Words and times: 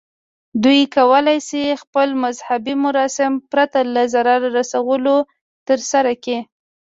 دوی 0.63 0.81
کولی 0.97 1.37
شي 1.47 1.63
خپل 1.81 2.07
مذهبي 2.23 2.75
مراسم 2.85 3.31
پرته 3.51 3.79
له 3.93 4.03
ضرر 4.13 4.41
رسولو 4.57 5.17
ترسره 5.67 6.13
کړي. 6.23 6.39